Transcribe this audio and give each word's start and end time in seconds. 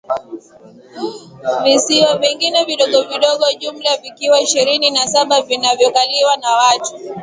visiwa 1.63 2.17
vingine 2.17 2.65
vidogo 2.65 3.01
vidogo 3.03 3.45
jumla 3.59 3.97
vikiwa 3.97 4.41
ishirini 4.41 4.91
na 4.91 5.07
saba 5.07 5.41
vinavyokaliwa 5.41 6.37
na 6.37 6.51
watu 6.51 6.95